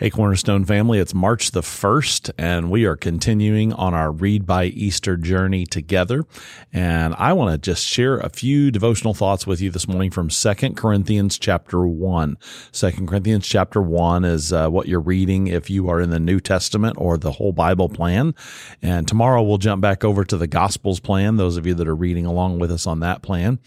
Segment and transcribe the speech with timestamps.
[0.00, 4.64] Hey, Cornerstone family, it's March the 1st, and we are continuing on our Read by
[4.64, 6.24] Easter journey together.
[6.72, 10.30] And I want to just share a few devotional thoughts with you this morning from
[10.30, 12.38] Second Corinthians chapter 1.
[12.72, 16.40] 2 Corinthians chapter 1 is uh, what you're reading if you are in the New
[16.40, 18.34] Testament or the whole Bible plan.
[18.80, 21.94] And tomorrow we'll jump back over to the Gospels plan, those of you that are
[21.94, 23.58] reading along with us on that plan.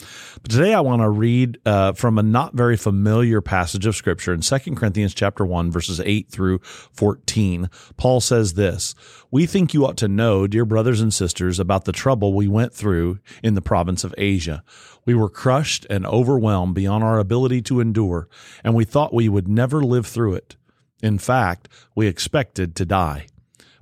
[0.41, 4.33] But today I want to read uh, from a not very familiar passage of Scripture
[4.33, 7.69] in 2 Corinthians chapter 1, verses 8 8 through 14.
[7.97, 8.95] Paul says this
[9.31, 12.73] We think you ought to know, dear brothers and sisters, about the trouble we went
[12.73, 14.63] through in the province of Asia.
[15.05, 18.27] We were crushed and overwhelmed beyond our ability to endure,
[18.63, 20.55] and we thought we would never live through it.
[21.01, 23.27] In fact, we expected to die.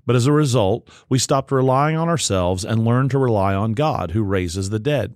[0.05, 4.12] But as a result, we stopped relying on ourselves and learned to rely on God,
[4.12, 5.16] who raises the dead.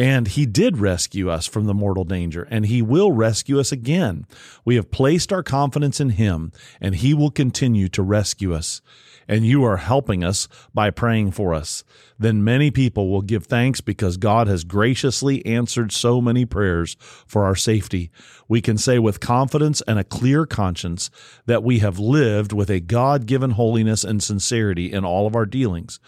[0.00, 4.24] And he did rescue us from the mortal danger, and he will rescue us again.
[4.64, 8.80] We have placed our confidence in him, and he will continue to rescue us.
[9.28, 11.84] And you are helping us by praying for us.
[12.18, 17.44] Then many people will give thanks because God has graciously answered so many prayers for
[17.44, 18.10] our safety.
[18.48, 21.10] We can say with confidence and a clear conscience
[21.44, 25.46] that we have lived with a God given holiness and sincerity in all of our
[25.46, 26.00] dealings.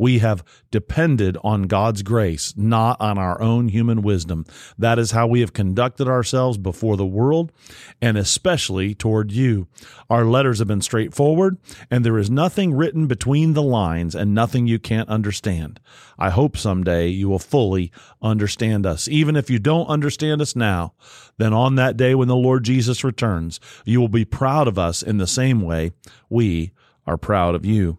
[0.00, 4.46] We have depended on God's grace, not on our own human wisdom.
[4.78, 7.52] That is how we have conducted ourselves before the world
[8.00, 9.68] and especially toward you.
[10.08, 11.58] Our letters have been straightforward,
[11.90, 15.80] and there is nothing written between the lines and nothing you can't understand.
[16.18, 19.06] I hope someday you will fully understand us.
[19.06, 20.94] Even if you don't understand us now,
[21.36, 25.02] then on that day when the Lord Jesus returns, you will be proud of us
[25.02, 25.92] in the same way
[26.30, 26.72] we
[27.06, 27.98] are proud of you.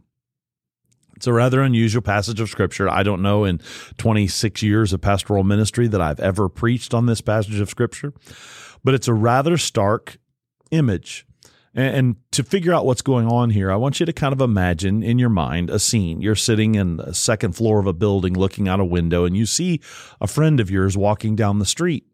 [1.21, 2.89] It's a rather unusual passage of scripture.
[2.89, 3.61] I don't know in
[3.99, 8.11] 26 years of pastoral ministry that I've ever preached on this passage of scripture,
[8.83, 10.17] but it's a rather stark
[10.71, 11.27] image.
[11.75, 15.03] And, to figure out what's going on here, I want you to kind of imagine
[15.03, 16.21] in your mind a scene.
[16.21, 19.45] You're sitting in the second floor of a building looking out a window, and you
[19.45, 19.79] see
[20.19, 22.05] a friend of yours walking down the street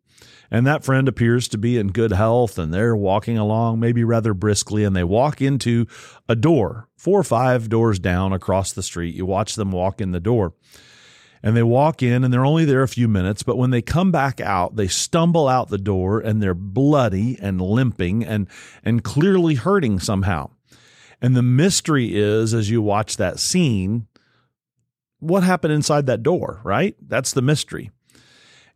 [0.50, 4.34] and that friend appears to be in good health and they're walking along maybe rather
[4.34, 5.86] briskly and they walk into
[6.28, 9.16] a door four or five doors down across the street.
[9.16, 10.54] You watch them walk in the door.
[11.44, 14.12] And they walk in and they're only there a few minutes but when they come
[14.12, 18.48] back out they stumble out the door and they're bloody and limping and
[18.84, 20.50] and clearly hurting somehow.
[21.22, 24.08] And the mystery is as you watch that scene
[25.20, 26.96] what happened inside that door right?
[27.00, 27.92] That's the mystery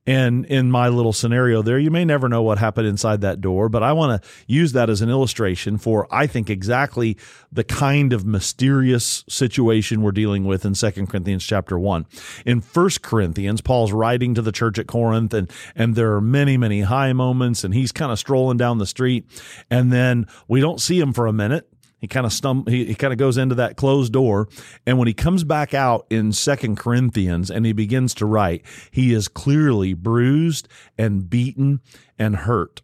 [0.07, 3.69] and in my little scenario there, you may never know what happened inside that door,
[3.69, 7.17] but I want to use that as an illustration for, I think, exactly
[7.51, 12.07] the kind of mysterious situation we're dealing with in Second Corinthians chapter 1.
[12.45, 16.57] In First Corinthians, Paul's writing to the church at Corinth, and, and there are many,
[16.57, 19.25] many high moments, and he's kind of strolling down the street,
[19.69, 21.67] and then we don't see him for a minute
[22.01, 24.50] he kind of stum he, he kind of goes into that closed door.
[24.85, 29.13] And when he comes back out in Second Corinthians and he begins to write, he
[29.13, 30.67] is clearly bruised
[30.97, 31.79] and beaten
[32.17, 32.81] and hurt.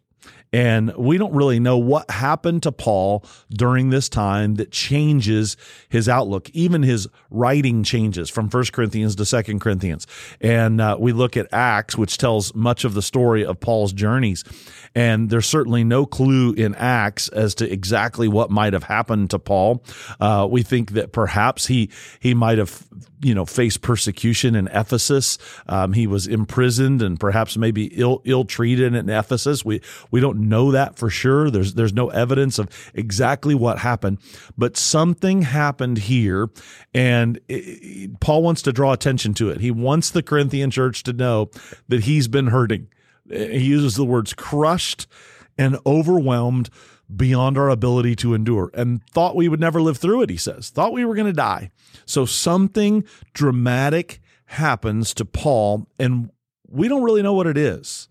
[0.52, 5.56] And we don't really know what happened to Paul during this time that changes
[5.88, 6.48] his outlook.
[6.50, 10.06] Even his writing changes from First Corinthians to Second Corinthians.
[10.40, 14.42] And uh, we look at Acts, which tells much of the story of Paul's journeys.
[14.94, 19.38] And there's certainly no clue in Acts as to exactly what might have happened to
[19.38, 19.84] Paul.
[20.18, 21.90] Uh, we think that perhaps he
[22.20, 22.86] he might have
[23.20, 25.38] you know faced persecution in Ephesus.
[25.68, 29.64] Um, he was imprisoned and perhaps maybe ill ill treated in Ephesus.
[29.64, 29.80] We
[30.10, 31.50] we don't know that for sure.
[31.50, 34.18] There's there's no evidence of exactly what happened,
[34.56, 36.48] but something happened here,
[36.94, 39.60] and it, Paul wants to draw attention to it.
[39.60, 41.50] He wants the Corinthian church to know
[41.88, 42.88] that he's been hurting.
[43.28, 45.06] He uses the words crushed
[45.58, 46.70] and overwhelmed
[47.14, 50.70] beyond our ability to endure and thought we would never live through it, he says.
[50.70, 51.70] Thought we were going to die.
[52.04, 56.30] So something dramatic happens to Paul, and
[56.68, 58.08] we don't really know what it is.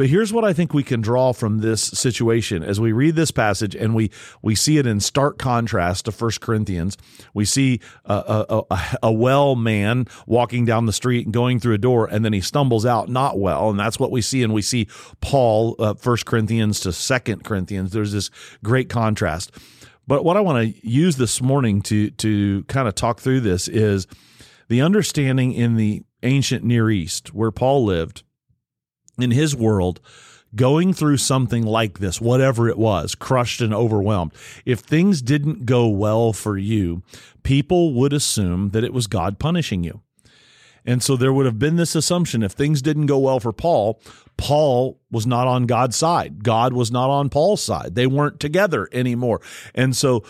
[0.00, 3.30] But here's what I think we can draw from this situation as we read this
[3.30, 6.96] passage and we we see it in stark contrast to First Corinthians.
[7.34, 11.78] We see a, a, a, well man walking down the street and going through a
[11.78, 14.42] door, and then he stumbles out not well, and that's what we see.
[14.42, 14.88] And we see
[15.20, 17.92] Paul, uh, First Corinthians to Second Corinthians.
[17.92, 18.30] There's this
[18.64, 19.52] great contrast.
[20.06, 23.68] But what I want to use this morning to to kind of talk through this
[23.68, 24.06] is
[24.68, 28.22] the understanding in the ancient Near East where Paul lived
[29.22, 30.00] in his world
[30.54, 34.32] going through something like this, whatever it was, crushed and overwhelmed,
[34.64, 37.02] if things didn't go well for you,
[37.42, 40.00] people would assume that it was God punishing you.
[40.84, 44.00] And so there would have been this assumption if things didn't go well for Paul,
[44.36, 46.42] Paul was not on God's side.
[46.42, 47.94] God was not on Paul's side.
[47.94, 49.40] They weren't together anymore.
[49.74, 50.24] And so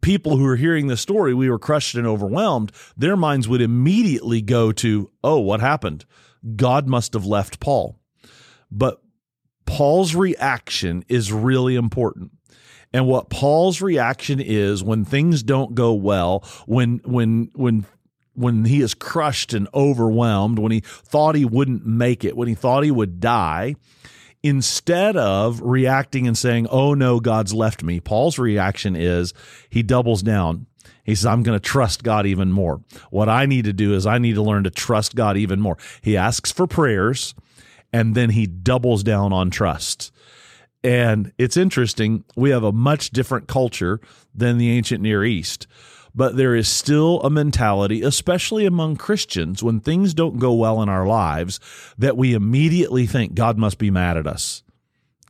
[0.00, 4.40] people who are hearing the story, we were crushed and overwhelmed, their minds would immediately
[4.40, 6.06] go to, oh, what happened?
[6.56, 7.98] God must have left Paul.
[8.70, 9.00] But
[9.66, 12.32] Paul's reaction is really important.
[12.92, 17.86] And what Paul's reaction is when things don't go well, when when when
[18.34, 22.54] when he is crushed and overwhelmed, when he thought he wouldn't make it, when he
[22.54, 23.76] thought he would die,
[24.42, 29.32] instead of reacting and saying, Oh no, God's left me, Paul's reaction is
[29.68, 30.66] he doubles down.
[31.10, 32.80] He says, I'm going to trust God even more.
[33.10, 35.76] What I need to do is I need to learn to trust God even more.
[36.00, 37.34] He asks for prayers
[37.92, 40.12] and then he doubles down on trust.
[40.82, 44.00] And it's interesting, we have a much different culture
[44.34, 45.66] than the ancient Near East
[46.14, 50.88] but there is still a mentality, especially among Christians, when things don't go well in
[50.88, 51.60] our lives,
[51.98, 54.62] that we immediately think God must be mad at us.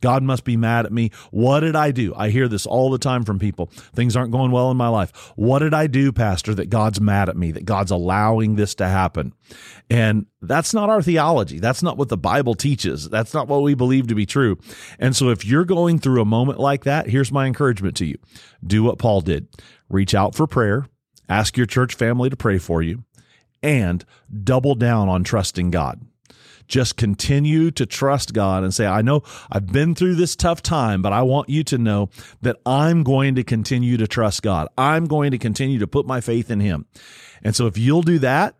[0.01, 1.11] God must be mad at me.
[1.29, 2.13] What did I do?
[2.15, 3.67] I hear this all the time from people.
[3.95, 5.31] Things aren't going well in my life.
[5.35, 8.87] What did I do, Pastor, that God's mad at me, that God's allowing this to
[8.87, 9.33] happen?
[9.89, 11.59] And that's not our theology.
[11.59, 13.09] That's not what the Bible teaches.
[13.09, 14.57] That's not what we believe to be true.
[14.99, 18.17] And so if you're going through a moment like that, here's my encouragement to you
[18.65, 19.47] do what Paul did
[19.89, 20.87] reach out for prayer,
[21.27, 23.03] ask your church family to pray for you,
[23.61, 24.05] and
[24.43, 25.99] double down on trusting God
[26.71, 31.01] just continue to trust God and say, I know I've been through this tough time,
[31.01, 32.09] but I want you to know
[32.41, 34.69] that I'm going to continue to trust God.
[34.77, 36.85] I'm going to continue to put my faith in Him.
[37.43, 38.55] And so if you'll do that,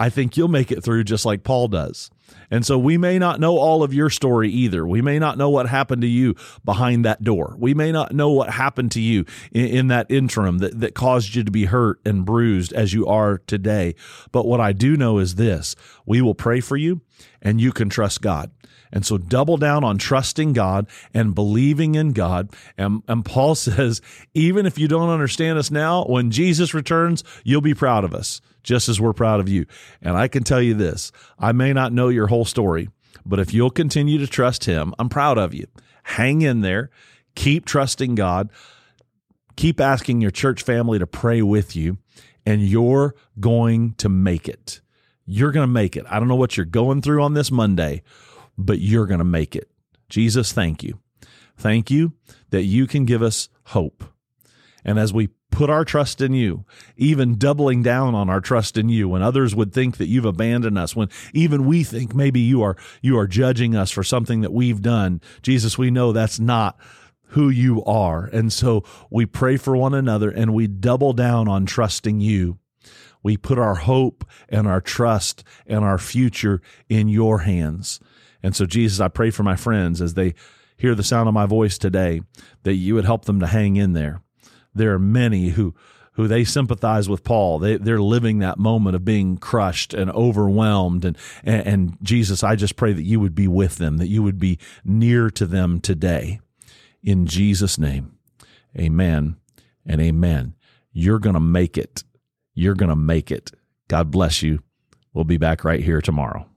[0.00, 2.10] I think you'll make it through just like Paul does.
[2.50, 4.86] And so we may not know all of your story either.
[4.86, 6.34] We may not know what happened to you
[6.64, 7.56] behind that door.
[7.58, 11.34] We may not know what happened to you in, in, that interim that, that caused
[11.34, 13.94] you to be hurt and bruised as you are today.
[14.32, 15.76] But what I do know is this
[16.06, 17.00] we will pray for you
[17.42, 18.50] and you can trust God.
[18.92, 22.50] And so double down on trusting God and believing in God.
[22.78, 24.00] And, and Paul says,
[24.34, 28.40] even if you don't understand us now, when Jesus returns, you'll be proud of us
[28.62, 29.66] just as we're proud of you.
[30.00, 32.88] And I can tell you this I may not know your whole story,
[33.26, 35.66] but if you'll continue to trust Him, I'm proud of you.
[36.04, 36.90] Hang in there,
[37.34, 38.48] keep trusting God,
[39.56, 41.98] keep asking your church family to pray with you,
[42.46, 44.80] and you're going to make it.
[45.26, 46.06] You're going to make it.
[46.08, 48.02] I don't know what you're going through on this Monday,
[48.56, 49.70] but you're going to make it.
[50.08, 50.98] Jesus, thank you.
[51.58, 52.12] Thank you
[52.50, 54.02] that you can give us hope.
[54.82, 56.64] And as we put our trust in you,
[56.96, 60.76] even doubling down on our trust in you when others would think that you've abandoned
[60.76, 64.52] us, when even we think maybe you are you are judging us for something that
[64.52, 65.20] we've done.
[65.42, 66.78] Jesus, we know that's not
[67.28, 68.26] who you are.
[68.26, 72.58] And so we pray for one another and we double down on trusting you.
[73.22, 78.00] We put our hope and our trust and our future in your hands.
[78.42, 80.34] And so, Jesus, I pray for my friends as they
[80.76, 82.22] hear the sound of my voice today
[82.64, 84.23] that you would help them to hang in there
[84.74, 85.74] there are many who
[86.14, 87.58] who they sympathize with Paul.
[87.58, 91.04] They, they're living that moment of being crushed and overwhelmed.
[91.04, 94.22] And, and, and, Jesus, I just pray that you would be with them, that you
[94.22, 96.40] would be near to them today.
[97.02, 98.16] In Jesus' name,
[98.78, 99.36] amen
[99.84, 100.54] and amen.
[100.92, 102.04] You're going to make it.
[102.54, 103.50] You're going to make it.
[103.88, 104.62] God bless you.
[105.12, 106.48] We'll be back right here tomorrow.